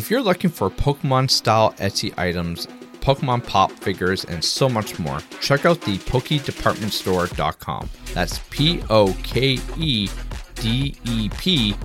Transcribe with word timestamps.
If 0.00 0.10
you're 0.10 0.22
looking 0.22 0.48
for 0.48 0.70
Pokemon 0.70 1.28
style 1.28 1.74
Etsy 1.74 2.18
items, 2.18 2.66
Pokemon 3.02 3.46
pop 3.46 3.70
figures, 3.70 4.24
and 4.24 4.42
so 4.42 4.66
much 4.66 4.98
more, 4.98 5.18
check 5.42 5.66
out 5.66 5.82
the 5.82 5.98
PokeDepartmentStore.com. 5.98 7.90
That's 8.14 8.38
P 8.48 8.82
O 8.88 9.14
K 9.22 9.58
E 9.76 10.08
D 10.54 10.96
E 11.04 11.28
P 11.36 11.76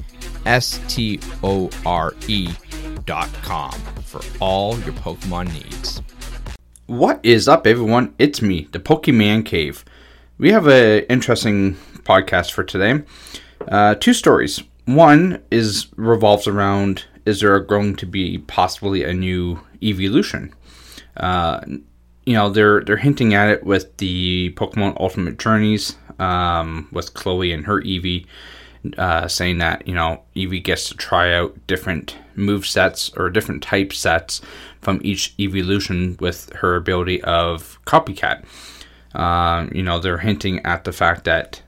S 0.46 0.80
T 0.88 1.20
O 1.44 1.70
R 1.86 2.14
E.com 2.30 3.74
for 4.06 4.22
all 4.40 4.80
your 4.80 4.94
Pokemon 4.94 5.52
needs. 5.52 6.02
What 6.86 7.20
is 7.22 7.50
up, 7.50 7.68
everyone? 7.68 8.16
It's 8.18 8.42
me, 8.42 8.70
the 8.72 8.80
Pokemon 8.80 9.46
Cave. 9.46 9.84
We 10.38 10.54
have 10.54 10.68
an 10.68 11.04
interesting 11.10 11.74
podcast 12.04 12.52
for 12.52 12.64
today. 12.64 13.04
Uh, 13.68 13.96
two 13.96 14.14
stories. 14.14 14.64
One 14.86 15.44
is 15.52 15.88
revolves 15.98 16.48
around 16.48 17.04
is 17.26 17.42
there 17.42 17.60
going 17.60 17.96
to 17.98 18.06
be 18.06 18.38
possibly 18.40 19.04
a 19.04 19.14
new 19.14 19.60
evolution? 19.82 20.54
Uh, 21.18 21.60
you 22.26 22.34
know, 22.34 22.50
they're 22.50 22.82
they're 22.82 22.98
hinting 22.98 23.34
at 23.34 23.50
it 23.50 23.64
with 23.64 23.98
the 23.98 24.54
Pokemon 24.56 25.00
Ultimate 25.00 25.38
Journeys, 25.38 25.96
um, 26.20 26.88
with 26.92 27.14
Chloe 27.14 27.52
and 27.52 27.66
her 27.66 27.82
Eevee, 27.82 28.26
uh, 28.98 29.28
saying 29.28 29.60
that 29.60 29.88
you 29.88 29.94
know 29.94 30.22
Eevee 30.36 30.64
gets 30.64 30.90
to 30.90 30.96
try 30.96 31.34
out 31.34 31.56
different 31.68 32.18
move 32.36 32.66
sets 32.66 33.12
or 33.16 33.30
different 33.30 33.64
type 33.64 33.94
sets 33.94 34.42
from 34.82 35.00
each 35.04 35.34
evolution 35.40 36.18
with 36.20 36.52
her 36.54 36.76
ability 36.76 37.22
of 37.24 37.80
Copycat. 37.86 38.44
Um, 39.14 39.72
you 39.74 39.82
know, 39.82 40.00
they're 40.00 40.18
hinting 40.18 40.66
at 40.66 40.84
the 40.84 40.92
fact 40.92 41.24
that 41.24 41.62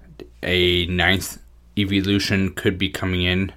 a 0.43 0.85
ninth 0.87 1.39
evolution 1.77 2.53
could 2.53 2.77
be 2.77 2.89
coming 2.89 3.21
in 3.21 3.53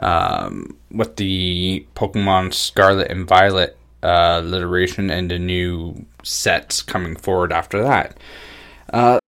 um, 0.00 0.76
with 0.90 1.16
the 1.16 1.86
Pokemon 1.94 2.54
Scarlet 2.54 3.10
and 3.10 3.26
Violet 3.26 3.76
uh, 4.02 4.40
alliteration 4.42 5.10
and 5.10 5.30
the 5.30 5.38
new 5.38 6.06
sets 6.22 6.82
coming 6.82 7.16
forward 7.16 7.52
after 7.52 7.82
that. 7.82 8.16
Uh, 8.92 9.18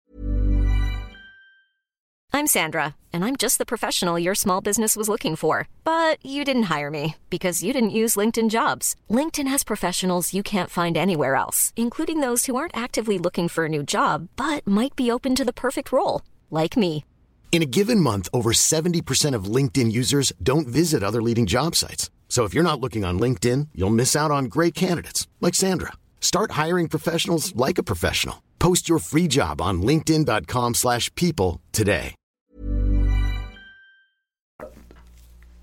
I'm 2.34 2.47
Sandra, 2.47 2.97
and 3.12 3.27
I'm 3.27 3.37
just 3.37 3.59
the 3.59 3.67
professional 3.67 4.19
your 4.19 4.34
small 4.34 4.62
business 4.62 4.97
was 4.97 5.09
looking 5.09 5.37
for. 5.37 5.69
But 5.84 6.25
you 6.25 6.45
didn't 6.45 6.75
hire 6.75 6.91
me 6.91 7.17
because 7.28 7.62
you 7.62 7.75
didn't 7.75 7.91
use 7.91 8.17
LinkedIn 8.17 8.48
jobs. 8.48 8.97
LinkedIn 9.11 9.47
has 9.48 9.62
professionals 9.62 10.33
you 10.33 10.42
can't 10.42 10.70
find 10.70 10.97
anywhere 10.97 11.34
else, 11.34 11.75
including 11.77 12.20
those 12.20 12.47
who 12.47 12.56
aren't 12.56 12.77
actively 12.77 13.19
looking 13.19 13.48
for 13.48 13.67
a 13.67 13.69
new 13.69 13.83
job 13.83 14.28
but 14.37 14.67
might 14.67 14.97
be 14.97 15.11
open 15.11 15.34
to 15.34 15.44
the 15.44 15.53
perfect 15.53 15.92
role, 15.92 16.22
like 16.50 16.77
me. 16.77 17.05
In 17.53 17.61
a 17.62 17.67
given 17.67 18.00
month, 18.00 18.31
over 18.33 18.53
70% 18.55 19.34
of 19.34 19.45
LinkedIn 19.45 19.92
users 19.92 20.33
don't 20.42 20.67
visit 20.67 21.03
other 21.03 21.20
leading 21.20 21.45
job 21.45 21.77
sites. 21.77 22.11
So 22.31 22.44
if 22.44 22.55
you're 22.55 22.64
not 22.64 22.81
looking 22.81 23.05
on 23.05 23.20
LinkedIn, 23.20 23.69
you'll 23.75 23.91
miss 23.91 24.17
out 24.17 24.31
on 24.31 24.47
great 24.47 24.72
candidates 24.72 25.28
like 25.42 25.55
Sandra. 25.55 25.92
Start 26.19 26.53
hiring 26.53 26.89
professionals 26.89 27.55
like 27.55 27.77
a 27.77 27.83
professional. 27.83 28.42
Post 28.59 28.89
your 28.89 28.98
free 28.98 29.28
job 29.28 29.61
on 29.61 29.83
linkedin.com/people 29.83 31.61
today. 31.72 32.14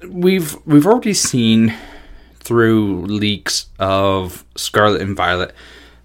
we've 0.07 0.55
we've 0.65 0.85
already 0.85 1.13
seen 1.13 1.73
through 2.39 3.05
leaks 3.05 3.67
of 3.79 4.45
Scarlet 4.55 5.01
and 5.01 5.15
Violet, 5.15 5.53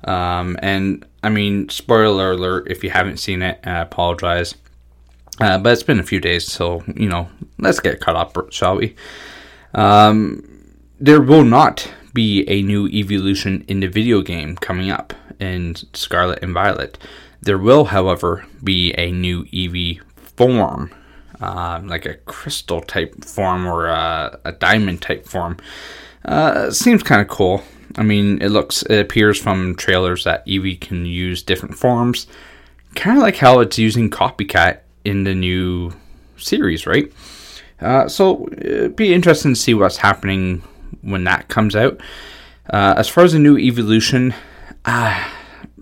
um, 0.04 0.56
and 0.62 1.04
I 1.22 1.30
mean, 1.30 1.68
spoiler 1.68 2.32
alert 2.32 2.70
if 2.70 2.84
you 2.84 2.90
haven't 2.90 3.18
seen 3.18 3.42
it, 3.42 3.60
I 3.64 3.80
apologize. 3.80 4.54
Uh, 5.40 5.58
but 5.58 5.72
it's 5.72 5.82
been 5.82 5.98
a 5.98 6.04
few 6.04 6.20
days, 6.20 6.50
so 6.50 6.82
you 6.94 7.08
know, 7.08 7.28
let's 7.58 7.80
get 7.80 8.00
caught 8.00 8.16
up, 8.16 8.52
shall 8.52 8.76
we? 8.76 8.94
Um, 9.74 10.76
there 11.00 11.20
will 11.20 11.44
not 11.44 11.90
be 12.12 12.48
a 12.48 12.62
new 12.62 12.86
evolution 12.86 13.64
in 13.66 13.80
the 13.80 13.88
video 13.88 14.22
game 14.22 14.56
coming 14.56 14.90
up 14.90 15.12
in 15.40 15.74
Scarlet 15.92 16.38
and 16.42 16.54
Violet. 16.54 16.96
There 17.42 17.58
will, 17.58 17.86
however, 17.86 18.46
be 18.62 18.92
a 18.94 19.10
new 19.10 19.44
Eevee 19.46 20.00
form, 20.16 20.92
uh, 21.40 21.80
like 21.84 22.06
a 22.06 22.14
crystal 22.14 22.80
type 22.80 23.24
form 23.24 23.66
or 23.66 23.86
a, 23.86 24.38
a 24.44 24.52
diamond 24.52 25.02
type 25.02 25.26
form. 25.26 25.56
Uh, 26.24 26.70
seems 26.70 27.02
kind 27.02 27.20
of 27.20 27.28
cool. 27.28 27.62
I 27.96 28.02
mean, 28.02 28.40
it 28.40 28.48
looks, 28.48 28.82
it 28.82 28.98
appears 28.98 29.40
from 29.40 29.74
trailers 29.74 30.24
that 30.24 30.46
Eevee 30.46 30.80
can 30.80 31.04
use 31.04 31.42
different 31.42 31.76
forms, 31.76 32.28
kind 32.94 33.18
of 33.18 33.22
like 33.22 33.36
how 33.36 33.60
it's 33.60 33.78
using 33.78 34.08
Copycat 34.08 34.80
in 35.04 35.24
the 35.24 35.34
new 35.34 35.92
series, 36.36 36.86
right? 36.86 37.12
Uh, 37.80 38.08
so 38.08 38.48
it'd 38.52 38.96
be 38.96 39.12
interesting 39.12 39.52
to 39.52 39.60
see 39.60 39.74
what's 39.74 39.98
happening 39.98 40.62
when 41.02 41.24
that 41.24 41.48
comes 41.48 41.76
out. 41.76 42.00
Uh, 42.70 42.94
as 42.96 43.08
far 43.08 43.24
as 43.24 43.32
the 43.32 43.38
new 43.38 43.58
evolution, 43.58 44.34
uh, 44.84 45.28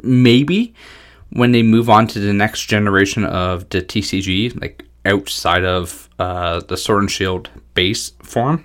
maybe 0.02 0.74
when 1.30 1.52
they 1.52 1.62
move 1.62 1.88
on 1.88 2.06
to 2.08 2.18
the 2.18 2.32
next 2.32 2.66
generation 2.66 3.24
of 3.24 3.68
the 3.70 3.80
TCG, 3.80 4.60
like 4.60 4.84
outside 5.04 5.64
of 5.64 6.08
uh, 6.18 6.60
the 6.60 6.76
Sword 6.76 7.02
and 7.02 7.10
Shield 7.10 7.50
base 7.74 8.10
form, 8.22 8.64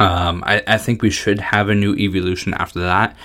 um, 0.00 0.42
I, 0.46 0.62
I, 0.66 0.78
think 0.78 1.02
we 1.02 1.10
should 1.10 1.40
have 1.40 1.68
a 1.68 1.74
new 1.74 1.94
evolution 1.96 2.54
after 2.54 2.80
that. 2.80 3.16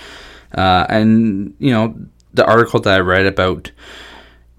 Uh, 0.52 0.86
and 0.88 1.54
you 1.58 1.70
know, 1.70 1.94
the 2.32 2.44
article 2.44 2.80
that 2.80 2.94
I 2.94 3.00
read 3.00 3.26
about 3.26 3.70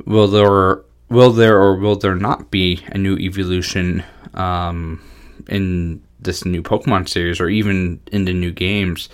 will 0.06 0.28
there 0.28 0.84
will 1.10 1.32
there 1.32 1.60
or 1.60 1.76
will 1.76 1.96
there 1.96 2.16
not 2.16 2.52
be 2.52 2.84
a 2.88 2.98
new 2.98 3.18
evolution 3.18 4.04
um, 4.34 5.02
in 5.48 6.02
this 6.20 6.46
new 6.46 6.64
Pokemon 6.64 7.08
series 7.08 7.40
or 7.40 7.50
even 7.50 8.00
in 8.12 8.26
the 8.26 8.34
new 8.34 8.52
games? 8.52 9.10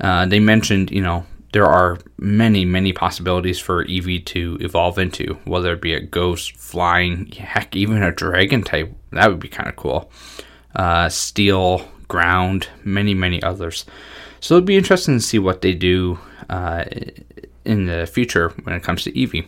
Uh, 0.00 0.26
they 0.26 0.40
mentioned, 0.40 0.90
you 0.90 1.02
know, 1.02 1.24
there 1.52 1.66
are 1.66 1.98
many, 2.18 2.64
many 2.64 2.92
possibilities 2.92 3.58
for 3.58 3.84
Eevee 3.84 4.24
to 4.26 4.56
evolve 4.60 4.98
into, 4.98 5.36
whether 5.44 5.72
it 5.72 5.82
be 5.82 5.94
a 5.94 6.00
ghost, 6.00 6.56
flying, 6.56 7.26
heck, 7.32 7.74
even 7.74 8.02
a 8.02 8.12
dragon 8.12 8.62
type. 8.62 8.92
That 9.10 9.28
would 9.28 9.40
be 9.40 9.48
kind 9.48 9.68
of 9.68 9.76
cool. 9.76 10.10
Uh, 10.76 11.08
steel, 11.08 11.84
ground, 12.06 12.68
many, 12.84 13.14
many 13.14 13.42
others. 13.42 13.84
So 14.38 14.54
it'd 14.54 14.64
be 14.64 14.76
interesting 14.76 15.16
to 15.16 15.20
see 15.20 15.38
what 15.38 15.60
they 15.60 15.74
do 15.74 16.18
uh, 16.48 16.84
in 17.64 17.86
the 17.86 18.06
future 18.06 18.50
when 18.62 18.74
it 18.74 18.82
comes 18.82 19.02
to 19.04 19.12
Eevee. 19.12 19.46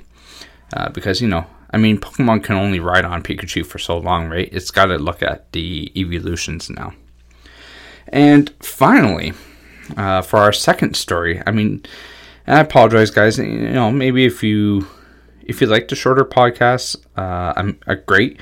Uh, 0.74 0.88
because, 0.88 1.20
you 1.20 1.28
know, 1.28 1.46
I 1.72 1.78
mean, 1.78 1.98
Pokemon 1.98 2.44
can 2.44 2.56
only 2.56 2.80
ride 2.80 3.04
on 3.04 3.22
Pikachu 3.22 3.64
for 3.64 3.78
so 3.78 3.96
long, 3.96 4.28
right? 4.28 4.48
It's 4.52 4.70
got 4.70 4.86
to 4.86 4.98
look 4.98 5.22
at 5.22 5.50
the 5.52 5.90
evolutions 5.96 6.68
now. 6.68 6.92
And 8.08 8.52
finally, 8.60 9.32
uh, 9.96 10.22
for 10.22 10.38
our 10.38 10.52
second 10.52 10.96
story, 10.96 11.42
I 11.46 11.50
mean, 11.50 11.84
I 12.46 12.60
apologize, 12.60 13.10
guys. 13.10 13.38
You 13.38 13.70
know, 13.70 13.90
maybe 13.90 14.26
if 14.26 14.42
you 14.42 14.86
if 15.40 15.60
you 15.60 15.66
like 15.66 15.88
the 15.88 15.96
shorter 15.96 16.24
podcasts, 16.24 16.96
uh, 17.16 17.52
I'm 17.56 17.78
uh, 17.86 17.94
great. 17.94 18.38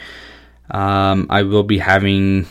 Um, 0.71 1.27
I 1.31 1.43
will 1.43 1.63
be 1.63 1.79
having 1.79 2.47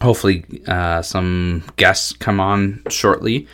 hopefully 0.00 0.44
uh, 0.66 1.02
some 1.02 1.64
guests 1.76 2.12
come 2.12 2.40
on 2.40 2.82
shortly. 2.88 3.46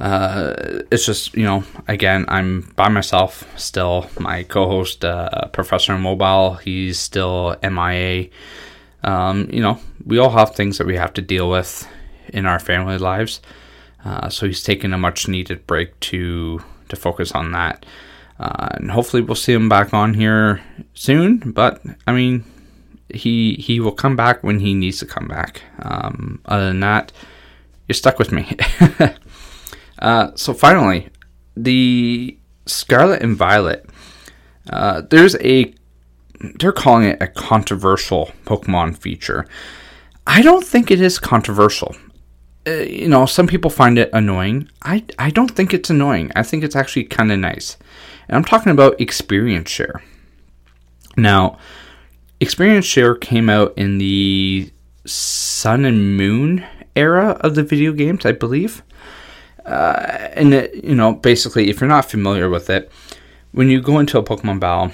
Uh, 0.00 0.80
it's 0.90 1.04
just 1.04 1.36
you 1.36 1.44
know 1.44 1.62
again 1.86 2.24
i'm 2.28 2.62
by 2.74 2.88
myself 2.88 3.44
still. 3.60 4.08
My 4.18 4.44
co-host 4.44 5.04
uh, 5.04 5.48
professor 5.48 5.98
mobile 5.98 6.54
he's 6.54 6.98
still 6.98 7.54
mia 7.62 8.30
um, 9.04 9.48
you 9.52 9.60
know 9.60 9.78
we 10.06 10.16
all 10.18 10.30
have 10.30 10.54
things 10.54 10.78
that 10.78 10.86
we 10.86 10.96
have 10.96 11.12
to 11.14 11.22
deal 11.22 11.50
with 11.50 11.86
in 12.28 12.46
our 12.46 12.58
family 12.58 12.96
lives. 12.96 13.40
Uh, 14.02 14.30
so 14.30 14.46
he's 14.46 14.62
taking 14.62 14.94
a 14.94 14.98
much 14.98 15.28
needed 15.28 15.66
break 15.66 15.98
to 16.00 16.62
to 16.88 16.96
focus 16.96 17.32
on 17.32 17.52
that. 17.52 17.84
Uh, 18.38 18.68
and 18.72 18.90
hopefully 18.90 19.22
we'll 19.22 19.34
see 19.34 19.52
him 19.52 19.68
back 19.68 19.92
on 19.92 20.14
here 20.14 20.62
soon 20.94 21.36
but 21.52 21.82
i 22.06 22.12
mean 22.12 22.42
he 23.12 23.54
he 23.56 23.80
will 23.80 23.92
come 23.92 24.16
back 24.16 24.42
when 24.42 24.60
he 24.60 24.72
needs 24.72 24.98
to 25.00 25.04
come 25.06 25.28
back. 25.28 25.62
Um, 25.80 26.40
other 26.46 26.68
than 26.68 26.80
that 26.80 27.12
you're 27.86 27.94
stuck 27.94 28.18
with 28.18 28.32
me 28.32 28.56
Uh, 30.00 30.30
so 30.34 30.54
finally, 30.54 31.08
the 31.56 32.36
Scarlet 32.66 33.22
and 33.22 33.36
Violet. 33.36 33.88
Uh, 34.68 35.02
there's 35.10 35.36
a 35.36 35.74
they're 36.58 36.72
calling 36.72 37.04
it 37.04 37.18
a 37.20 37.26
controversial 37.26 38.30
Pokemon 38.44 38.96
feature. 38.96 39.46
I 40.26 40.42
don't 40.42 40.64
think 40.64 40.90
it 40.90 41.00
is 41.00 41.18
controversial. 41.18 41.94
Uh, 42.66 42.72
you 42.72 43.08
know, 43.08 43.26
some 43.26 43.46
people 43.46 43.70
find 43.70 43.98
it 43.98 44.10
annoying. 44.12 44.68
I 44.82 45.04
I 45.18 45.30
don't 45.30 45.50
think 45.50 45.74
it's 45.74 45.90
annoying. 45.90 46.30
I 46.34 46.42
think 46.42 46.64
it's 46.64 46.76
actually 46.76 47.04
kind 47.04 47.32
of 47.32 47.38
nice. 47.38 47.76
And 48.28 48.36
I'm 48.36 48.44
talking 48.44 48.72
about 48.72 49.00
experience 49.00 49.70
share. 49.70 50.02
Now, 51.16 51.58
experience 52.38 52.86
share 52.86 53.14
came 53.14 53.50
out 53.50 53.74
in 53.76 53.98
the 53.98 54.70
Sun 55.04 55.84
and 55.84 56.16
Moon 56.16 56.64
era 56.94 57.30
of 57.40 57.54
the 57.54 57.62
video 57.62 57.92
games, 57.92 58.24
I 58.24 58.32
believe. 58.32 58.82
Uh, 59.64 60.28
and 60.34 60.54
it, 60.54 60.84
you 60.84 60.94
know, 60.94 61.12
basically, 61.12 61.70
if 61.70 61.80
you're 61.80 61.88
not 61.88 62.10
familiar 62.10 62.48
with 62.48 62.70
it, 62.70 62.90
when 63.52 63.68
you 63.68 63.80
go 63.80 63.98
into 63.98 64.18
a 64.18 64.22
Pokemon 64.22 64.60
battle, 64.60 64.92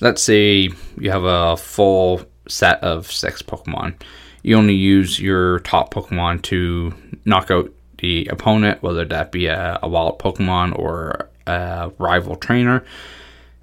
let's 0.00 0.22
say 0.22 0.70
you 0.98 1.10
have 1.10 1.24
a 1.24 1.56
full 1.56 2.22
set 2.48 2.82
of 2.82 3.10
six 3.10 3.42
Pokemon, 3.42 3.94
you 4.42 4.56
only 4.56 4.74
use 4.74 5.20
your 5.20 5.60
top 5.60 5.92
Pokemon 5.92 6.42
to 6.42 6.94
knock 7.24 7.50
out 7.50 7.72
the 7.98 8.26
opponent, 8.26 8.82
whether 8.82 9.04
that 9.04 9.32
be 9.32 9.46
a, 9.46 9.78
a 9.82 9.88
wild 9.88 10.18
Pokemon 10.18 10.78
or 10.78 11.28
a 11.46 11.90
rival 11.98 12.36
trainer. 12.36 12.84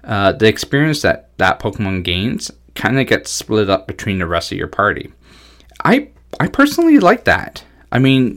Uh, 0.04 0.32
the 0.32 0.46
experience 0.46 1.02
that 1.02 1.30
that 1.38 1.58
Pokemon 1.58 2.04
gains 2.04 2.50
kind 2.74 3.00
of 3.00 3.06
gets 3.06 3.30
split 3.30 3.68
up 3.70 3.86
between 3.86 4.18
the 4.18 4.26
rest 4.26 4.52
of 4.52 4.58
your 4.58 4.68
party. 4.68 5.12
I 5.84 6.10
I 6.38 6.48
personally 6.48 6.98
like 6.98 7.24
that. 7.24 7.64
I 7.90 7.98
mean, 7.98 8.36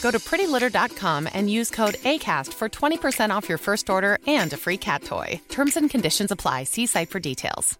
Go 0.00 0.10
to 0.10 0.18
prettylitter.com 0.18 1.28
and 1.34 1.50
use 1.50 1.70
code 1.70 1.94
ACAST 1.96 2.54
for 2.54 2.68
20% 2.68 3.28
off 3.30 3.48
your 3.48 3.58
first 3.58 3.90
order 3.90 4.18
and 4.26 4.52
a 4.52 4.56
free 4.56 4.78
cat 4.78 5.04
toy. 5.04 5.40
Terms 5.50 5.76
and 5.76 5.90
conditions 5.90 6.30
apply. 6.30 6.64
See 6.64 6.86
site 6.86 7.10
for 7.10 7.20
details. 7.20 7.78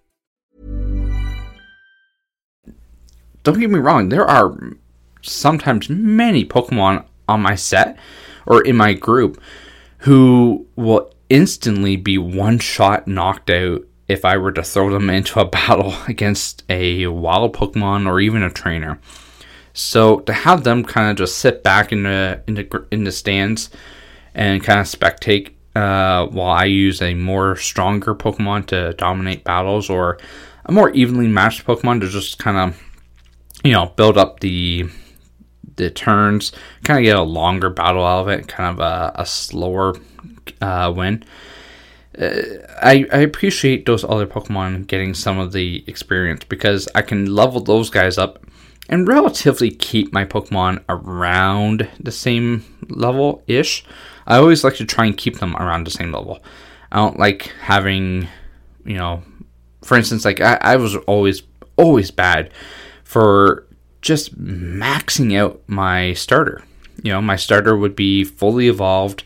don't 3.42 3.60
get 3.60 3.70
me 3.70 3.78
wrong, 3.78 4.10
there 4.10 4.26
are 4.26 4.54
sometimes 5.22 5.88
many 5.88 6.44
Pokemon 6.44 7.04
on 7.28 7.40
my 7.40 7.54
set 7.54 7.98
or 8.46 8.62
in 8.62 8.76
my 8.76 8.92
group 8.92 9.40
who 9.98 10.66
will 10.76 11.12
instantly 11.30 11.96
be 11.96 12.18
one 12.18 12.58
shot 12.58 13.08
knocked 13.08 13.48
out 13.50 13.82
if 14.06 14.24
I 14.24 14.36
were 14.36 14.52
to 14.52 14.62
throw 14.62 14.90
them 14.90 15.08
into 15.18 15.40
a 15.40 15.46
battle 15.46 15.94
against 16.06 16.62
a 16.68 17.06
wild 17.06 17.54
Pokemon 17.54 18.06
or 18.06 18.20
even 18.20 18.42
a 18.42 18.50
trainer. 18.50 18.98
So 19.78 20.18
to 20.20 20.32
have 20.32 20.64
them 20.64 20.84
kind 20.84 21.08
of 21.08 21.16
just 21.16 21.38
sit 21.38 21.62
back 21.62 21.92
in 21.92 22.02
the 22.02 22.42
in 22.48 22.54
the 22.54 22.86
in 22.90 23.04
the 23.04 23.12
stands 23.12 23.70
and 24.34 24.62
kind 24.62 24.80
of 24.80 24.86
spectate 24.86 25.52
uh, 25.76 26.26
while 26.26 26.50
I 26.50 26.64
use 26.64 27.00
a 27.00 27.14
more 27.14 27.54
stronger 27.54 28.14
Pokemon 28.14 28.66
to 28.66 28.94
dominate 28.94 29.44
battles 29.44 29.88
or 29.88 30.18
a 30.64 30.72
more 30.72 30.90
evenly 30.90 31.28
matched 31.28 31.64
Pokemon 31.64 32.00
to 32.00 32.08
just 32.08 32.38
kind 32.40 32.56
of 32.56 32.82
you 33.62 33.72
know 33.72 33.86
build 33.94 34.18
up 34.18 34.40
the 34.40 34.90
the 35.76 35.90
turns, 35.90 36.50
kind 36.82 36.98
of 36.98 37.04
get 37.04 37.16
a 37.16 37.22
longer 37.22 37.70
battle 37.70 38.04
out 38.04 38.22
of 38.22 38.28
it, 38.28 38.48
kind 38.48 38.80
of 38.80 38.80
a, 38.80 39.12
a 39.20 39.26
slower 39.26 39.94
uh, 40.60 40.92
win. 40.94 41.24
I, 42.18 43.06
I 43.12 43.18
appreciate 43.18 43.86
those 43.86 44.02
other 44.02 44.26
Pokemon 44.26 44.88
getting 44.88 45.14
some 45.14 45.38
of 45.38 45.52
the 45.52 45.84
experience 45.86 46.42
because 46.42 46.88
I 46.96 47.02
can 47.02 47.32
level 47.32 47.60
those 47.60 47.90
guys 47.90 48.18
up 48.18 48.44
and 48.88 49.06
relatively 49.06 49.70
keep 49.70 50.12
my 50.12 50.24
Pokemon 50.24 50.82
around 50.88 51.88
the 52.00 52.12
same 52.12 52.64
level 52.88 53.42
ish. 53.46 53.84
I 54.26 54.36
always 54.36 54.64
like 54.64 54.76
to 54.76 54.84
try 54.84 55.06
and 55.06 55.16
keep 55.16 55.38
them 55.38 55.56
around 55.56 55.86
the 55.86 55.90
same 55.90 56.12
level. 56.12 56.42
I 56.90 56.96
don't 56.96 57.18
like 57.18 57.52
having, 57.60 58.28
you 58.84 58.96
know, 58.96 59.22
for 59.82 59.96
instance, 59.96 60.24
like 60.24 60.40
I, 60.40 60.58
I 60.60 60.76
was 60.76 60.96
always, 60.96 61.42
always 61.76 62.10
bad 62.10 62.52
for 63.04 63.66
just 64.00 64.38
maxing 64.38 65.38
out 65.38 65.62
my 65.66 66.14
starter. 66.14 66.62
You 67.02 67.12
know, 67.12 67.20
my 67.20 67.36
starter 67.36 67.76
would 67.76 67.94
be 67.94 68.24
fully 68.24 68.68
evolved 68.68 69.22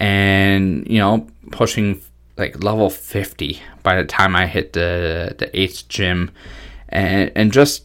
and, 0.00 0.86
you 0.88 0.98
know, 0.98 1.26
pushing 1.50 2.00
like 2.36 2.62
level 2.62 2.90
50 2.90 3.60
by 3.82 3.96
the 3.96 4.04
time 4.04 4.34
I 4.34 4.46
hit 4.46 4.72
the 4.72 5.34
the 5.38 5.46
8th 5.46 5.86
gym 5.88 6.32
and 6.88 7.30
and 7.36 7.52
just 7.52 7.84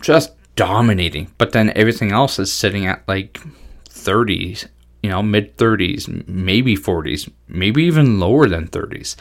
just 0.00 0.32
dominating. 0.60 1.32
But 1.38 1.52
then 1.52 1.72
everything 1.74 2.12
else 2.12 2.38
is 2.38 2.52
sitting 2.52 2.84
at 2.84 3.08
like 3.08 3.40
30s, 3.88 4.68
you 5.02 5.08
know, 5.08 5.22
mid 5.22 5.56
30s, 5.56 6.28
maybe 6.28 6.76
40s, 6.76 7.30
maybe 7.48 7.84
even 7.84 8.20
lower 8.20 8.46
than 8.46 8.68
30s. 8.68 9.16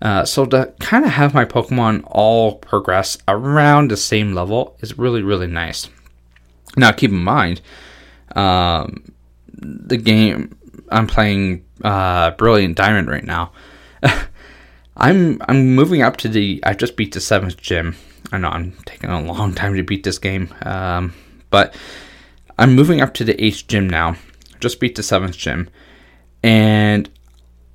Uh, 0.00 0.24
so 0.24 0.46
to 0.46 0.72
kind 0.80 1.04
of 1.04 1.10
have 1.10 1.34
my 1.34 1.44
Pokemon 1.44 2.04
all 2.06 2.54
progress 2.56 3.18
around 3.28 3.90
the 3.90 3.98
same 3.98 4.32
level 4.32 4.74
is 4.80 4.98
really 4.98 5.22
really 5.22 5.46
nice. 5.46 5.90
Now 6.74 6.90
keep 6.90 7.10
in 7.10 7.22
mind, 7.22 7.60
um, 8.34 9.12
the 9.52 9.98
game 9.98 10.56
I'm 10.90 11.06
playing 11.06 11.66
uh, 11.84 12.30
Brilliant 12.30 12.78
Diamond 12.78 13.08
right 13.08 13.24
now. 13.24 13.52
I'm 14.96 15.40
I'm 15.48 15.74
moving 15.74 16.00
up 16.00 16.16
to 16.18 16.28
the. 16.28 16.60
I 16.64 16.72
just 16.72 16.96
beat 16.96 17.12
the 17.12 17.20
seventh 17.20 17.58
gym. 17.58 17.94
I 18.32 18.38
know 18.38 18.48
I'm 18.48 18.72
taking 18.86 19.10
a 19.10 19.22
long 19.22 19.54
time 19.54 19.74
to 19.76 19.82
beat 19.82 20.02
this 20.02 20.18
game, 20.18 20.52
um, 20.62 21.14
but 21.50 21.74
I'm 22.58 22.74
moving 22.74 23.00
up 23.00 23.14
to 23.14 23.24
the 23.24 23.42
eighth 23.42 23.68
gym 23.68 23.88
now. 23.88 24.16
Just 24.60 24.80
beat 24.80 24.94
the 24.94 25.02
seventh 25.02 25.36
gym, 25.36 25.68
and 26.42 27.08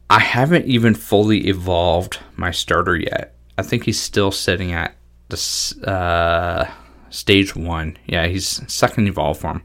I 0.10 0.20
haven't 0.20 0.66
even 0.66 0.96
fully 0.96 1.48
evolved 1.48 2.20
my 2.36 2.52
starter 2.52 2.96
yet. 2.96 3.36
I 3.58 3.62
think 3.62 3.84
he's 3.84 4.00
still 4.00 4.32
sitting 4.32 4.72
at 4.72 4.96
the 5.30 5.90
uh, 5.90 6.72
stage 7.10 7.56
one. 7.56 7.98
Yeah, 8.06 8.28
he's 8.28 8.62
second 8.72 9.08
evolve 9.08 9.40
form. 9.40 9.64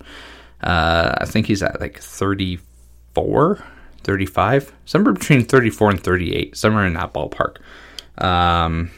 Uh, 0.62 1.14
I 1.18 1.24
think 1.26 1.46
he's 1.46 1.62
at 1.62 1.80
like 1.80 1.98
34 1.98 3.64
35, 4.04 4.72
somewhere 4.84 5.14
between 5.14 5.44
34 5.44 5.90
and 5.90 6.02
38, 6.02 6.56
somewhere 6.56 6.86
in 6.86 6.94
that 6.94 7.12
ballpark. 7.12 7.58
Um, 8.18 8.90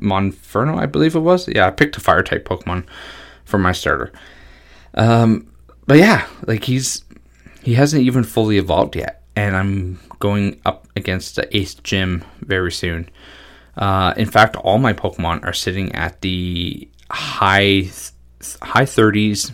Monferno, 0.00 0.78
I 0.78 0.86
believe 0.86 1.14
it 1.14 1.20
was. 1.20 1.48
Yeah, 1.48 1.66
I 1.66 1.70
picked 1.70 1.96
a 1.96 2.00
fire 2.00 2.22
type 2.22 2.46
Pokemon 2.46 2.86
for 3.44 3.58
my 3.58 3.72
starter. 3.72 4.12
Um, 4.94 5.52
but 5.86 5.98
yeah, 5.98 6.26
like 6.46 6.64
he's 6.64 7.04
he 7.62 7.74
hasn't 7.74 8.02
even 8.02 8.24
fully 8.24 8.58
evolved 8.58 8.96
yet, 8.96 9.22
and 9.36 9.56
I'm 9.56 10.00
going 10.18 10.60
up 10.64 10.88
against 10.96 11.36
the 11.36 11.56
eighth 11.56 11.82
gym 11.82 12.24
very 12.40 12.72
soon. 12.72 13.08
Uh, 13.76 14.14
in 14.16 14.26
fact, 14.26 14.56
all 14.56 14.78
my 14.78 14.92
Pokemon 14.92 15.44
are 15.44 15.52
sitting 15.52 15.94
at 15.94 16.20
the 16.20 16.88
high 17.10 17.88
high 18.62 18.84
30s. 18.84 19.52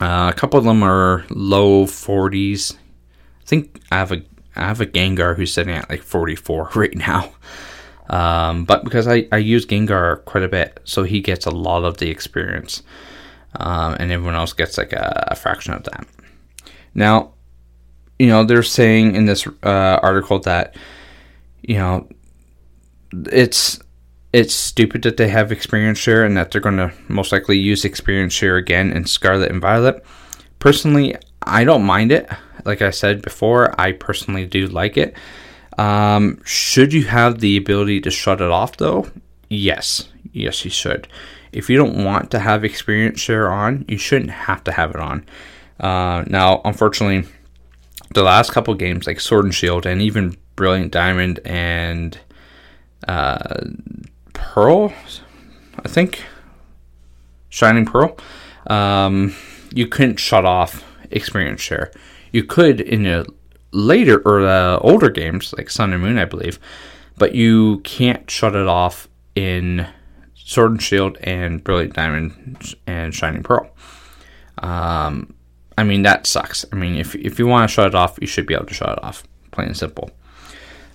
Uh, 0.00 0.30
a 0.34 0.36
couple 0.36 0.58
of 0.58 0.64
them 0.64 0.82
are 0.82 1.26
low 1.28 1.84
40s 1.84 2.74
I 3.40 3.46
think 3.46 3.80
I 3.90 3.98
have 3.98 4.12
a 4.12 4.22
I 4.56 4.68
have 4.68 4.80
a 4.80 4.86
Gengar 4.86 5.36
who's 5.36 5.52
sitting 5.52 5.74
at 5.74 5.90
like 5.90 6.02
44 6.02 6.70
right 6.74 6.94
now. 6.94 7.32
Um, 8.10 8.64
but 8.64 8.82
because 8.82 9.06
I, 9.06 9.28
I 9.30 9.36
use 9.36 9.64
Gengar 9.64 10.24
quite 10.24 10.42
a 10.42 10.48
bit, 10.48 10.80
so 10.84 11.04
he 11.04 11.20
gets 11.20 11.46
a 11.46 11.50
lot 11.50 11.84
of 11.84 11.98
the 11.98 12.10
experience, 12.10 12.82
um, 13.54 13.96
and 14.00 14.10
everyone 14.10 14.34
else 14.34 14.52
gets 14.52 14.76
like 14.76 14.92
a, 14.92 15.28
a, 15.28 15.36
fraction 15.36 15.74
of 15.74 15.84
that. 15.84 16.06
Now, 16.92 17.34
you 18.18 18.26
know, 18.26 18.42
they're 18.42 18.64
saying 18.64 19.14
in 19.14 19.26
this 19.26 19.46
uh, 19.46 20.00
article 20.02 20.40
that 20.40 20.76
you 21.62 21.76
know 21.76 22.08
it's 23.12 23.78
it's 24.32 24.54
stupid 24.54 25.02
that 25.02 25.16
they 25.16 25.28
have 25.28 25.52
experience 25.52 25.98
share 25.98 26.24
and 26.24 26.36
that 26.36 26.50
they're 26.50 26.60
going 26.60 26.76
to 26.78 26.92
most 27.06 27.30
likely 27.30 27.58
use 27.58 27.84
experience 27.84 28.32
share 28.32 28.56
again 28.56 28.90
in 28.90 29.04
Scarlet 29.04 29.52
and 29.52 29.60
Violet. 29.60 30.04
Personally, 30.58 31.14
I 31.42 31.62
don't 31.62 31.84
mind 31.84 32.10
it. 32.10 32.28
Like 32.64 32.82
I 32.82 32.90
said 32.90 33.22
before, 33.22 33.72
I 33.80 33.92
personally 33.92 34.46
do 34.46 34.66
like 34.66 34.96
it. 34.96 35.14
Um, 35.80 36.42
should 36.44 36.92
you 36.92 37.04
have 37.04 37.40
the 37.40 37.56
ability 37.56 38.02
to 38.02 38.10
shut 38.10 38.42
it 38.42 38.50
off 38.50 38.76
though? 38.76 39.06
Yes, 39.48 40.10
yes, 40.30 40.62
you 40.62 40.70
should. 40.70 41.08
If 41.52 41.70
you 41.70 41.78
don't 41.78 42.04
want 42.04 42.30
to 42.32 42.38
have 42.38 42.64
experience 42.64 43.18
share 43.18 43.50
on, 43.50 43.86
you 43.88 43.96
shouldn't 43.96 44.30
have 44.30 44.62
to 44.64 44.72
have 44.72 44.90
it 44.90 45.00
on. 45.00 45.24
Uh, 45.80 46.24
now, 46.26 46.60
unfortunately, 46.66 47.26
the 48.12 48.22
last 48.22 48.52
couple 48.52 48.74
games 48.74 49.06
like 49.06 49.20
Sword 49.20 49.46
and 49.46 49.54
Shield 49.54 49.86
and 49.86 50.02
even 50.02 50.36
Brilliant 50.54 50.92
Diamond 50.92 51.40
and 51.46 52.18
uh, 53.08 53.64
Pearl, 54.34 54.92
I 55.82 55.88
think, 55.88 56.22
Shining 57.48 57.86
Pearl, 57.86 58.18
um, 58.66 59.34
you 59.72 59.86
couldn't 59.86 60.20
shut 60.20 60.44
off 60.44 60.84
experience 61.10 61.62
share. 61.62 61.90
You 62.32 62.44
could 62.44 62.82
in 62.82 63.06
a 63.06 63.24
later 63.72 64.20
or 64.24 64.42
the 64.42 64.78
older 64.82 65.10
games 65.10 65.54
like 65.56 65.70
Sun 65.70 65.92
and 65.92 66.02
Moon, 66.02 66.18
I 66.18 66.24
believe, 66.24 66.58
but 67.16 67.34
you 67.34 67.78
can't 67.78 68.30
shut 68.30 68.54
it 68.54 68.66
off 68.66 69.08
in 69.34 69.86
Sword 70.34 70.72
and 70.72 70.82
Shield 70.82 71.18
and 71.22 71.62
Brilliant 71.62 71.94
Diamond 71.94 72.74
and 72.86 73.14
Shining 73.14 73.42
Pearl. 73.42 73.70
Um, 74.58 75.34
I 75.78 75.84
mean 75.84 76.02
that 76.02 76.26
sucks. 76.26 76.64
I 76.72 76.76
mean 76.76 76.96
if 76.96 77.14
if 77.14 77.38
you 77.38 77.46
want 77.46 77.68
to 77.68 77.72
shut 77.72 77.86
it 77.86 77.94
off, 77.94 78.18
you 78.20 78.26
should 78.26 78.46
be 78.46 78.54
able 78.54 78.66
to 78.66 78.74
shut 78.74 78.98
it 78.98 79.04
off, 79.04 79.22
plain 79.50 79.68
and 79.68 79.76
simple. 79.76 80.10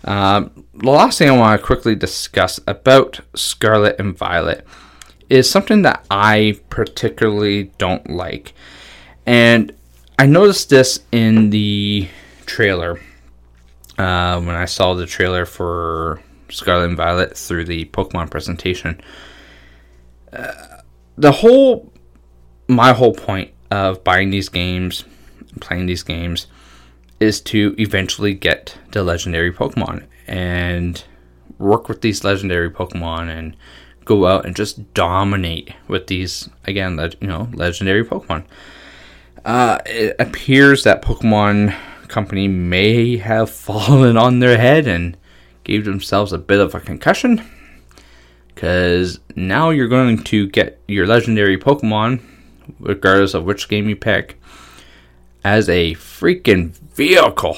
Um, 0.03 0.65
the 0.75 0.91
last 0.91 1.17
thing 1.17 1.29
I 1.29 1.37
want 1.37 1.59
to 1.59 1.65
quickly 1.65 1.95
discuss 1.95 2.59
about 2.67 3.21
Scarlet 3.33 3.95
and 3.99 4.15
Violet 4.15 4.65
is 5.29 5.49
something 5.49 5.81
that 5.81 6.05
I 6.11 6.59
particularly 6.69 7.71
don't 7.79 8.07
like. 8.09 8.53
And 9.25 9.73
I 10.19 10.27
noticed 10.27 10.69
this 10.69 10.99
in 11.11 11.49
the 11.49 12.07
trailer 12.45 12.99
uh, 13.97 14.39
when 14.41 14.55
I 14.55 14.65
saw 14.65 14.93
the 14.93 15.05
trailer 15.05 15.45
for 15.45 16.21
Scarlet 16.49 16.85
and 16.85 16.97
Violet 16.97 17.37
through 17.37 17.65
the 17.65 17.85
Pokemon 17.85 18.29
presentation. 18.29 19.01
Uh, 20.31 20.81
the 21.17 21.31
whole, 21.31 21.91
my 22.67 22.93
whole 22.93 23.13
point 23.13 23.51
of 23.71 24.03
buying 24.03 24.29
these 24.29 24.49
games, 24.49 25.05
playing 25.59 25.85
these 25.85 26.03
games, 26.03 26.47
is 27.19 27.39
to 27.41 27.73
eventually 27.77 28.33
get 28.33 28.77
the 28.91 29.03
legendary 29.03 29.51
Pokemon 29.51 30.05
and 30.27 31.03
work 31.57 31.87
with 31.87 32.01
these 32.01 32.23
legendary 32.23 32.69
Pokemon 32.69 33.29
and 33.29 33.55
go 34.03 34.27
out 34.27 34.45
and 34.45 34.55
just 34.55 34.93
dominate 34.93 35.73
with 35.87 36.07
these 36.07 36.49
again, 36.65 36.99
you 37.21 37.27
know, 37.27 37.49
legendary 37.53 38.03
Pokemon. 38.03 38.43
Uh, 39.45 39.79
it 39.85 40.15
appears 40.19 40.83
that 40.83 41.01
Pokemon 41.01 41.75
Company 42.15 42.47
may 42.47 43.17
have 43.17 43.49
fallen 43.67 44.15
on 44.15 44.39
their 44.39 44.57
head 44.57 44.87
and 44.87 45.17
gave 45.65 45.83
themselves 45.83 46.31
a 46.31 46.37
bit 46.37 46.61
of 46.61 46.73
a 46.73 46.79
concussion. 46.79 47.43
Because 48.47 49.19
now 49.35 49.69
you're 49.69 49.89
going 49.89 50.23
to 50.23 50.47
get 50.47 50.79
your 50.87 51.05
legendary 51.05 51.57
Pokemon, 51.57 52.21
regardless 52.79 53.33
of 53.33 53.43
which 53.43 53.67
game 53.67 53.89
you 53.89 53.97
pick, 53.97 54.39
as 55.43 55.67
a 55.67 55.95
freaking 55.95 56.69
vehicle. 56.95 57.57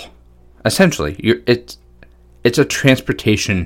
Essentially, 0.65 1.15
you're, 1.19 1.41
it's 1.45 1.77
it's 2.43 2.57
a 2.57 2.65
transportation. 2.65 3.63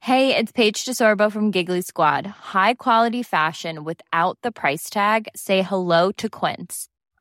Hey, 0.00 0.36
it's 0.36 0.52
Paige 0.52 0.84
DeSorbo 0.84 1.32
from 1.32 1.52
Giggly 1.52 1.80
Squad. 1.80 2.26
High 2.26 2.74
quality 2.74 3.22
fashion 3.22 3.82
without 3.82 4.36
the 4.42 4.52
price 4.52 4.90
tag. 4.90 5.28
Say 5.34 5.62
hello 5.62 6.12
to 6.12 6.28
Quince. 6.28 6.90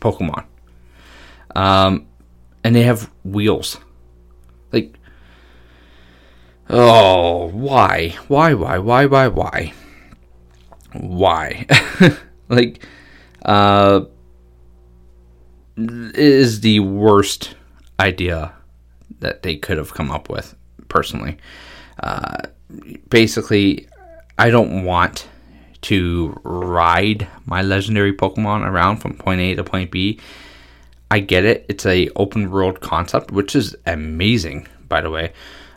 Pokemon. 0.00 0.44
Um, 1.54 2.06
and 2.64 2.74
they 2.74 2.82
have 2.82 3.10
wheels. 3.24 3.78
Like, 4.72 4.98
oh, 6.68 7.48
why? 7.48 8.16
Why, 8.28 8.54
why, 8.54 8.78
why, 8.78 9.06
why, 9.06 9.28
why? 9.28 9.72
Why? 10.92 11.66
like, 12.48 12.84
uh, 13.44 14.02
is 15.76 16.60
the 16.60 16.80
worst 16.80 17.54
idea 18.00 18.52
that 19.20 19.42
they 19.42 19.56
could 19.56 19.78
have 19.78 19.94
come 19.94 20.10
up 20.10 20.28
with, 20.28 20.54
personally. 20.88 21.38
Uh, 22.02 22.38
basically, 23.08 23.88
I 24.38 24.50
don't 24.50 24.84
want 24.84 25.26
to 25.82 26.38
ride 26.44 27.26
my 27.46 27.62
legendary 27.62 28.12
Pokemon 28.12 28.66
around 28.66 28.98
from 28.98 29.16
point 29.16 29.40
A 29.40 29.54
to 29.54 29.64
point 29.64 29.90
B. 29.90 30.18
I 31.10 31.20
get 31.20 31.44
it; 31.44 31.64
it's 31.68 31.86
a 31.86 32.08
open 32.16 32.50
world 32.50 32.80
concept, 32.80 33.30
which 33.30 33.56
is 33.56 33.76
amazing, 33.86 34.68
by 34.88 35.00
the 35.00 35.10
way. 35.10 35.32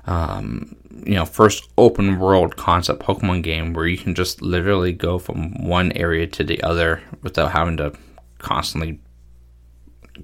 Um, 0.05 0.75
you 1.05 1.13
know, 1.13 1.25
first 1.25 1.69
open 1.77 2.19
world 2.19 2.57
concept 2.57 3.01
Pokemon 3.01 3.43
game 3.43 3.73
where 3.73 3.87
you 3.87 3.97
can 3.97 4.15
just 4.15 4.41
literally 4.41 4.91
go 4.91 5.19
from 5.19 5.65
one 5.65 5.91
area 5.93 6.27
to 6.27 6.43
the 6.43 6.61
other 6.63 7.01
without 7.21 7.51
having 7.51 7.77
to 7.77 7.93
constantly 8.39 8.99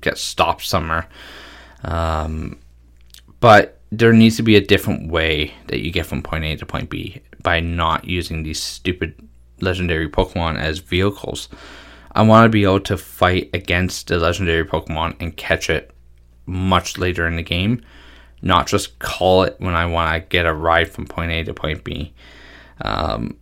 get 0.02 0.18
stopped 0.18 0.66
somewhere. 0.66 1.08
Um, 1.84 2.60
but 3.40 3.80
there 3.92 4.14
needs 4.14 4.36
to 4.38 4.44
be 4.44 4.56
a 4.56 4.62
different 4.62 5.12
way 5.12 5.54
that 5.68 5.80
you 5.80 5.92
get 5.92 6.06
from 6.06 6.22
point 6.22 6.44
A 6.44 6.56
to 6.58 6.66
point 6.66 6.90
B 6.90 7.22
by 7.42 7.60
not 7.60 8.06
using 8.06 8.44
these 8.44 8.62
stupid 8.62 9.16
legendary 9.62 10.10
Pokemon 10.10 10.58
as 10.58 10.80
vehicles. 10.80 11.50
I 12.12 12.24
want 12.24 12.46
to 12.46 12.50
be 12.50 12.64
able 12.64 12.80
to 12.82 12.98
fight 12.98 13.50
against 13.54 14.08
the 14.08 14.18
legendary 14.18 14.66
Pokemon 14.66 15.16
and 15.20 15.38
catch 15.38 15.70
it 15.70 15.92
much 16.46 16.98
later 16.98 17.28
in 17.28 17.36
the 17.36 17.44
game, 17.44 17.84
not 18.42 18.68
just 18.68 18.98
call 19.00 19.44
it 19.44 19.56
when 19.60 19.76
I 19.76 19.86
want 19.86 20.14
to 20.14 20.28
get 20.28 20.46
a 20.46 20.54
ride 20.54 20.90
from 20.90 21.06
point 21.06 21.32
A 21.32 21.44
to 21.44 21.54
point 21.54 21.84
B. 21.84 22.14
Um, 22.82 23.38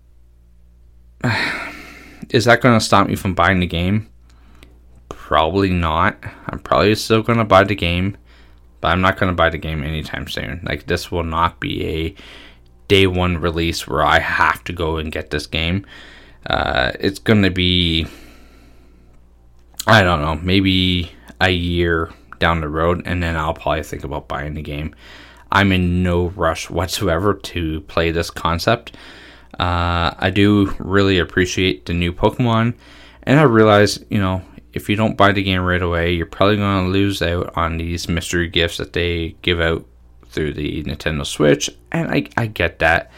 is 2.30 2.46
that 2.46 2.62
going 2.62 2.78
to 2.78 2.86
stop 2.86 3.08
me 3.08 3.16
from 3.16 3.34
buying 3.34 3.60
the 3.60 3.68
game? 3.68 4.10
Probably 5.10 5.70
not. 5.70 6.18
I'm 6.48 6.60
probably 6.60 6.96
still 6.96 7.22
going 7.22 7.40
to 7.40 7.46
buy 7.46 7.64
the 7.64 7.76
game, 7.76 8.18
but 8.82 8.90
I'm 8.90 9.02
not 9.02 9.18
going 9.18 9.32
to 9.32 9.36
buy 9.36 9.50
the 9.50 9.58
game 9.58 9.84
anytime 9.84 10.28
soon. 10.28 10.62
Like, 10.64 10.88
this 10.88 11.12
will 11.12 11.24
not 11.24 11.60
be 11.60 11.86
a 11.86 12.16
day 12.88 13.08
one 13.08 13.38
release 13.38 13.88
where 13.88 14.04
I 14.04 14.20
have 14.20 14.64
to 14.66 14.74
go 14.74 14.98
and 14.98 15.12
get 15.12 15.30
this 15.30 15.48
game. 15.48 15.86
Uh, 16.46 16.92
it's 17.00 17.20
going 17.20 17.42
to 17.42 17.50
be, 17.50 18.08
I 19.88 20.04
don't 20.04 20.22
know, 20.22 20.36
maybe 20.36 21.12
a 21.42 21.50
year 21.50 22.12
down 22.40 22.62
the 22.62 22.70
road, 22.70 23.02
and 23.06 23.22
then 23.22 23.36
I'll 23.36 23.54
probably 23.54 23.84
think 23.84 24.04
about 24.04 24.28
buying 24.28 24.54
the 24.54 24.62
game. 24.62 24.96
I'm 25.52 25.72
in 25.72 26.04
no 26.04 26.28
rush 26.30 26.70
whatsoever 26.70 27.34
to 27.34 27.82
play 27.82 28.12
this 28.12 28.30
concept. 28.30 28.96
Uh, 29.60 30.14
I 30.18 30.32
do 30.34 30.76
really 30.80 31.18
appreciate 31.20 31.86
the 31.86 31.94
new 31.94 32.12
Pokemon, 32.12 32.76
and 33.24 33.40
I 33.40 33.44
realize, 33.44 34.04
you 34.10 34.20
know, 34.20 34.42
if 34.74 34.90
you 34.90 34.98
don't 34.98 35.16
buy 35.16 35.32
the 35.32 35.42
game 35.42 35.62
right 35.62 35.82
away, 35.82 36.12
you're 36.12 36.26
probably 36.26 36.58
going 36.58 36.86
to 36.86 36.92
lose 36.92 37.22
out 37.22 37.56
on 37.56 37.78
these 37.78 38.10
mystery 38.10 38.50
gifts 38.50 38.78
that 38.78 38.92
they 38.94 39.38
give 39.42 39.62
out 39.62 39.86
through 40.36 40.54
the 40.54 40.84
Nintendo 40.84 41.26
Switch, 41.26 41.70
and 41.92 42.12
I, 42.12 42.28
I 42.38 42.46
get 42.46 42.80
that. 42.80 43.10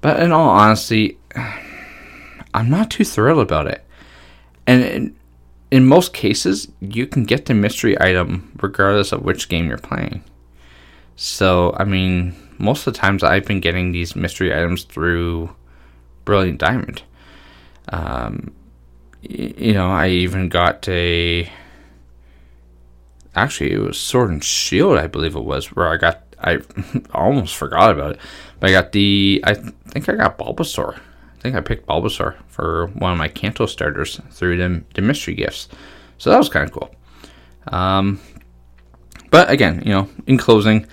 But 0.00 0.20
in 0.20 0.32
all 0.32 0.48
honesty, 0.48 1.18
I'm 2.52 2.70
not 2.70 2.90
too 2.90 3.04
thrilled 3.04 3.38
about 3.38 3.68
it. 3.68 3.84
And 4.66 4.82
in, 4.82 5.16
in 5.70 5.86
most 5.86 6.12
cases, 6.12 6.68
you 6.80 7.06
can 7.06 7.24
get 7.24 7.46
the 7.46 7.54
mystery 7.54 8.00
item 8.00 8.52
regardless 8.60 9.12
of 9.12 9.22
which 9.22 9.48
game 9.48 9.68
you're 9.68 9.78
playing. 9.78 10.24
So, 11.16 11.74
I 11.78 11.84
mean, 11.84 12.34
most 12.58 12.86
of 12.86 12.94
the 12.94 12.98
times 12.98 13.22
I've 13.22 13.44
been 13.44 13.60
getting 13.60 13.92
these 13.92 14.16
mystery 14.16 14.52
items 14.52 14.84
through 14.84 15.54
Brilliant 16.24 16.58
Diamond. 16.58 17.02
Um, 17.88 18.52
you 19.22 19.74
know, 19.74 19.90
I 19.90 20.08
even 20.08 20.48
got 20.48 20.88
a. 20.88 21.50
Actually, 23.36 23.72
it 23.72 23.78
was 23.78 23.98
Sword 23.98 24.30
and 24.30 24.44
Shield, 24.44 24.98
I 24.98 25.06
believe 25.06 25.34
it 25.34 25.44
was, 25.44 25.66
where 25.72 25.88
I 25.88 25.96
got. 25.96 26.22
I 26.40 26.58
almost 27.14 27.56
forgot 27.56 27.92
about 27.92 28.12
it, 28.12 28.20
but 28.60 28.70
I 28.70 28.72
got 28.72 28.92
the. 28.92 29.42
I 29.44 29.54
think 29.54 30.08
I 30.08 30.14
got 30.14 30.38
Bulbasaur. 30.38 30.96
I 30.96 31.40
think 31.40 31.56
I 31.56 31.60
picked 31.60 31.86
Bulbasaur 31.86 32.36
for 32.48 32.86
one 32.88 33.12
of 33.12 33.18
my 33.18 33.28
Kanto 33.28 33.66
starters 33.66 34.20
through 34.30 34.56
the, 34.56 34.82
the 34.94 35.02
mystery 35.02 35.34
gifts. 35.34 35.68
So 36.18 36.30
that 36.30 36.38
was 36.38 36.48
kind 36.48 36.64
of 36.64 36.72
cool. 36.72 36.94
Um, 37.68 38.20
but 39.30 39.50
again, 39.50 39.82
you 39.84 39.92
know, 39.92 40.08
in 40.26 40.38
closing, 40.38 40.86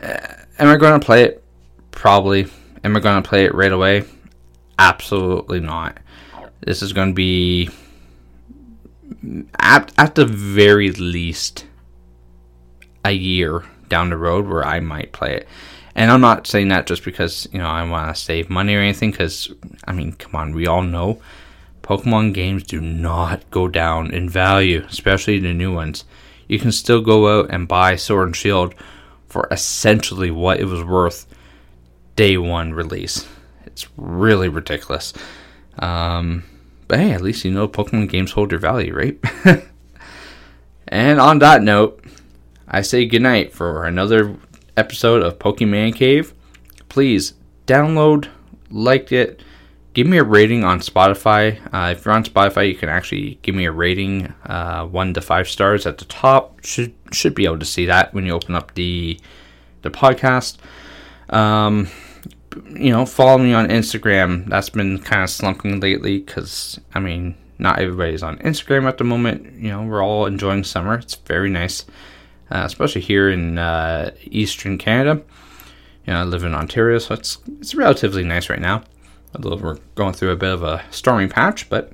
uh, 0.00 0.18
am 0.58 0.68
I 0.68 0.76
going 0.76 1.00
to 1.00 1.04
play 1.04 1.24
it? 1.24 1.42
Probably. 1.90 2.46
Am 2.84 2.96
I 2.96 3.00
going 3.00 3.22
to 3.22 3.28
play 3.28 3.44
it 3.44 3.54
right 3.54 3.72
away? 3.72 4.04
Absolutely 4.78 5.60
not. 5.60 5.98
This 6.60 6.82
is 6.82 6.92
going 6.92 7.08
to 7.08 7.14
be 7.14 7.70
at 9.58 9.92
at 9.98 10.14
the 10.14 10.26
very 10.26 10.90
least 10.92 11.66
a 13.04 13.12
year 13.12 13.64
down 13.88 14.10
the 14.10 14.16
road 14.16 14.46
where 14.46 14.64
I 14.64 14.80
might 14.80 15.12
play 15.12 15.36
it. 15.36 15.48
And 15.94 16.10
I'm 16.10 16.20
not 16.20 16.46
saying 16.46 16.68
that 16.68 16.86
just 16.86 17.04
because 17.04 17.48
you 17.52 17.58
know 17.58 17.66
I 17.66 17.88
want 17.88 18.14
to 18.14 18.20
save 18.20 18.50
money 18.50 18.74
or 18.74 18.80
anything. 18.80 19.10
Because 19.10 19.52
I 19.86 19.92
mean, 19.92 20.12
come 20.12 20.34
on, 20.34 20.54
we 20.54 20.66
all 20.66 20.82
know 20.82 21.20
Pokemon 21.82 22.34
games 22.34 22.64
do 22.64 22.80
not 22.80 23.48
go 23.50 23.68
down 23.68 24.12
in 24.12 24.28
value, 24.28 24.84
especially 24.88 25.38
the 25.38 25.54
new 25.54 25.72
ones. 25.72 26.04
You 26.48 26.58
can 26.58 26.72
still 26.72 27.00
go 27.00 27.40
out 27.40 27.50
and 27.50 27.66
buy 27.66 27.96
Sword 27.96 28.28
and 28.28 28.36
Shield 28.36 28.74
for 29.26 29.48
essentially 29.50 30.30
what 30.30 30.60
it 30.60 30.66
was 30.66 30.82
worth 30.84 31.26
day 32.14 32.36
one 32.36 32.72
release. 32.72 33.26
It's 33.64 33.86
really 33.96 34.48
ridiculous. 34.48 35.12
Um, 35.78 36.44
but 36.88 36.98
hey, 36.98 37.12
at 37.12 37.22
least 37.22 37.44
you 37.44 37.50
know 37.50 37.68
Pokemon 37.68 38.08
games 38.08 38.32
hold 38.32 38.50
their 38.50 38.58
value, 38.58 38.94
right? 38.94 39.18
and 40.88 41.20
on 41.20 41.38
that 41.40 41.62
note, 41.62 42.04
I 42.68 42.82
say 42.82 43.06
goodnight 43.06 43.52
for 43.52 43.84
another 43.84 44.36
episode 44.76 45.22
of 45.22 45.38
Pokemon 45.38 45.94
Cave. 45.94 46.34
Please 46.88 47.34
download, 47.66 48.28
like 48.70 49.12
it, 49.12 49.42
give 49.94 50.06
me 50.06 50.18
a 50.18 50.24
rating 50.24 50.62
on 50.62 50.80
Spotify. 50.80 51.58
Uh, 51.72 51.92
if 51.92 52.04
you're 52.04 52.14
on 52.14 52.24
Spotify, 52.24 52.68
you 52.68 52.74
can 52.74 52.88
actually 52.88 53.38
give 53.42 53.54
me 53.54 53.64
a 53.64 53.72
rating, 53.72 54.32
uh, 54.44 54.84
one 54.86 55.14
to 55.14 55.20
five 55.20 55.48
stars 55.48 55.86
at 55.86 55.98
the 55.98 56.04
top. 56.04 56.64
Should 56.64 56.92
should 57.12 57.34
be 57.34 57.46
able 57.46 57.58
to 57.58 57.64
see 57.64 57.86
that 57.86 58.12
when 58.12 58.26
you 58.26 58.32
open 58.32 58.54
up 58.54 58.74
the 58.74 59.18
the 59.82 59.90
podcast. 59.90 60.58
Um, 61.30 61.88
you 62.74 62.90
know, 62.90 63.06
follow 63.06 63.38
me 63.38 63.52
on 63.52 63.68
Instagram. 63.68 64.48
That's 64.48 64.70
been 64.70 64.98
kind 64.98 65.22
of 65.22 65.30
slumping 65.30 65.80
lately 65.80 66.18
because 66.18 66.80
I 66.94 67.00
mean, 67.00 67.36
not 67.58 67.78
everybody's 67.78 68.22
on 68.22 68.38
Instagram 68.38 68.86
at 68.86 68.98
the 68.98 69.04
moment. 69.04 69.60
You 69.60 69.70
know, 69.70 69.82
we're 69.82 70.04
all 70.04 70.26
enjoying 70.26 70.64
summer. 70.64 70.94
It's 70.94 71.14
very 71.14 71.50
nice, 71.50 71.84
uh, 72.50 72.62
especially 72.64 73.02
here 73.02 73.30
in 73.30 73.58
uh, 73.58 74.12
Eastern 74.24 74.78
Canada. 74.78 75.22
You 76.06 76.12
know, 76.12 76.20
I 76.20 76.24
live 76.24 76.44
in 76.44 76.54
Ontario, 76.54 76.98
so 76.98 77.14
it's 77.14 77.38
it's 77.60 77.74
relatively 77.74 78.24
nice 78.24 78.48
right 78.48 78.60
now. 78.60 78.84
Although 79.34 79.56
we're 79.56 79.78
going 79.94 80.14
through 80.14 80.30
a 80.30 80.36
bit 80.36 80.52
of 80.52 80.62
a 80.62 80.84
stormy 80.90 81.28
patch, 81.28 81.68
but 81.68 81.92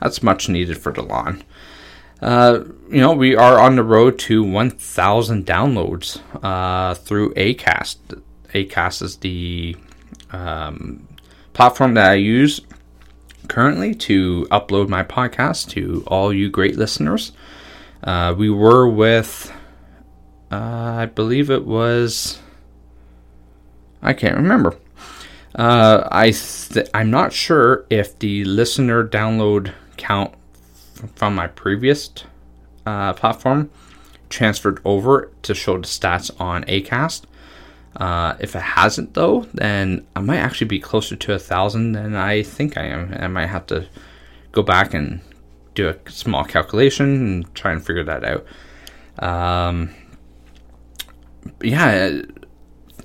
that's 0.00 0.22
much 0.22 0.48
needed 0.48 0.78
for 0.78 0.92
the 0.92 1.02
lawn. 1.02 1.42
Uh, 2.20 2.60
you 2.88 3.00
know, 3.00 3.12
we 3.12 3.34
are 3.34 3.58
on 3.58 3.74
the 3.74 3.82
road 3.82 4.16
to 4.16 4.44
1,000 4.44 5.44
downloads 5.44 6.20
uh, 6.40 6.94
through 6.94 7.34
Acast. 7.34 7.96
Acast 8.52 9.02
is 9.02 9.16
the 9.18 9.76
um, 10.30 11.06
platform 11.52 11.94
that 11.94 12.10
I 12.10 12.14
use 12.14 12.60
currently 13.48 13.94
to 13.94 14.46
upload 14.50 14.88
my 14.88 15.02
podcast 15.02 15.68
to 15.70 16.04
all 16.06 16.32
you 16.32 16.48
great 16.48 16.76
listeners. 16.76 17.32
Uh, 18.02 18.34
we 18.36 18.50
were 18.50 18.88
with, 18.88 19.52
uh, 20.50 20.56
I 20.56 21.06
believe 21.06 21.50
it 21.50 21.64
was, 21.64 22.40
I 24.00 24.12
can't 24.12 24.36
remember. 24.36 24.76
Uh, 25.54 26.08
I 26.10 26.30
th- 26.30 26.88
I'm 26.94 27.10
not 27.10 27.32
sure 27.32 27.84
if 27.90 28.18
the 28.18 28.44
listener 28.44 29.06
download 29.06 29.72
count 29.98 30.34
f- 30.64 31.10
from 31.14 31.34
my 31.34 31.46
previous 31.46 32.10
uh, 32.86 33.12
platform 33.12 33.70
transferred 34.30 34.80
over 34.84 35.30
to 35.42 35.54
show 35.54 35.76
the 35.76 35.86
stats 35.86 36.30
on 36.40 36.64
Acast. 36.64 37.24
Uh, 37.96 38.34
if 38.40 38.56
it 38.56 38.62
hasn't 38.62 39.14
though, 39.14 39.46
then 39.52 40.06
I 40.16 40.20
might 40.20 40.38
actually 40.38 40.68
be 40.68 40.80
closer 40.80 41.14
to 41.14 41.34
a 41.34 41.38
thousand 41.38 41.92
than 41.92 42.14
I 42.14 42.42
think 42.42 42.78
I 42.78 42.86
am. 42.86 43.14
I 43.18 43.28
might 43.28 43.46
have 43.46 43.66
to 43.66 43.86
go 44.52 44.62
back 44.62 44.94
and 44.94 45.20
do 45.74 45.88
a 45.88 46.10
small 46.10 46.44
calculation 46.44 47.06
and 47.06 47.54
try 47.54 47.72
and 47.72 47.84
figure 47.84 48.04
that 48.04 48.24
out. 48.24 48.46
Um, 49.18 49.94
yeah, 51.62 52.22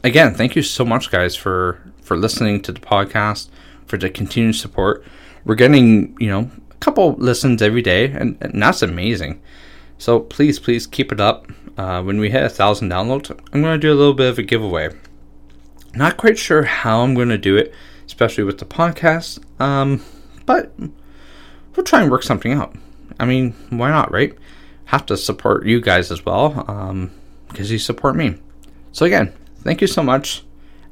again, 0.03 0.33
thank 0.35 0.55
you 0.55 0.61
so 0.61 0.85
much, 0.85 1.11
guys, 1.11 1.35
for 1.35 1.81
for 2.01 2.15
listening 2.15 2.61
to 2.61 2.71
the 2.71 2.79
podcast, 2.79 3.49
for 3.85 3.97
the 3.97 4.09
continued 4.09 4.55
support. 4.55 5.03
We're 5.43 5.55
getting, 5.55 6.15
you 6.19 6.29
know, 6.29 6.49
a 6.71 6.75
couple 6.75 7.13
listens 7.13 7.61
every 7.61 7.81
day, 7.81 8.05
and, 8.05 8.37
and 8.41 8.61
that's 8.61 8.81
amazing. 8.81 9.41
So 9.97 10.21
please, 10.21 10.59
please 10.59 10.87
keep 10.87 11.11
it 11.11 11.19
up. 11.19 11.47
Uh, 11.77 12.01
when 12.01 12.19
we 12.19 12.29
hit 12.29 12.43
a 12.43 12.49
thousand 12.49 12.89
downloads, 12.89 13.29
I'm 13.53 13.61
going 13.61 13.79
to 13.79 13.87
do 13.87 13.93
a 13.93 13.95
little 13.95 14.13
bit 14.13 14.29
of 14.29 14.39
a 14.39 14.43
giveaway. 14.43 14.89
Not 15.93 16.17
quite 16.17 16.37
sure 16.37 16.63
how 16.63 17.01
I'm 17.01 17.13
going 17.13 17.29
to 17.29 17.37
do 17.37 17.55
it, 17.55 17.73
especially 18.05 18.43
with 18.43 18.57
the 18.57 18.65
podcast, 18.65 19.39
um, 19.61 20.03
but 20.45 20.71
we'll 21.75 21.85
try 21.85 22.01
and 22.01 22.11
work 22.11 22.23
something 22.23 22.53
out. 22.53 22.75
I 23.19 23.25
mean, 23.25 23.53
why 23.69 23.89
not, 23.89 24.11
right? 24.11 24.35
Have 24.85 25.05
to 25.07 25.17
support 25.17 25.65
you 25.65 25.81
guys 25.81 26.11
as 26.11 26.25
well, 26.25 26.49
because 26.49 26.89
um, 26.89 27.11
you 27.49 27.77
support 27.77 28.15
me. 28.15 28.35
So 28.91 29.05
again, 29.05 29.33
thank 29.59 29.81
you 29.81 29.87
so 29.87 30.01
much 30.01 30.43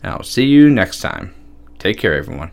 and 0.06 0.14
I'll 0.14 0.24
see 0.24 0.46
you 0.46 0.70
next 0.70 1.00
time. 1.00 1.34
Take 1.80 1.98
care, 1.98 2.14
everyone. 2.14 2.52